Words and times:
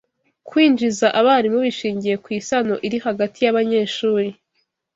Kwinjiza 0.47 1.07
abarimu 1.19 1.59
bishingiye 1.65 2.15
ku 2.23 2.29
isano 2.39 2.75
iri 2.87 2.97
hagati 3.05 3.37
y’abanyeshuri 3.41 4.27